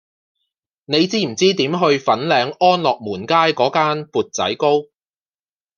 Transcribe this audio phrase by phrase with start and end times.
[0.85, 4.87] 你知唔知點去粉嶺安樂門街嗰間缽仔糕